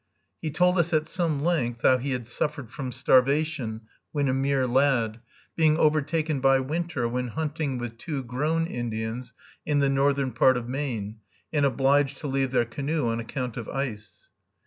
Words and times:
He 0.41 0.49
told 0.49 0.79
us 0.79 0.93
at 0.93 1.05
some 1.07 1.43
length 1.43 1.83
how 1.83 1.99
he 1.99 2.09
had 2.13 2.27
suffered 2.27 2.71
from 2.71 2.91
starvation 2.91 3.81
when 4.11 4.27
a 4.27 4.33
mere 4.33 4.65
lad, 4.65 5.19
being 5.55 5.77
overtaken 5.77 6.39
by 6.39 6.59
winter 6.59 7.07
when 7.07 7.27
hunting 7.27 7.77
with 7.77 7.99
two 7.99 8.23
grown 8.23 8.65
Indians 8.65 9.33
in 9.63 9.77
the 9.77 9.89
northern 9.89 10.31
part 10.31 10.57
of 10.57 10.67
Maine, 10.67 11.19
and 11.53 11.67
obliged 11.67 12.17
to 12.17 12.27
leave 12.27 12.49
their 12.49 12.65
canoe 12.65 13.09
on 13.09 13.19
account 13.19 13.57
of 13.57 13.69
ice. 13.69 14.29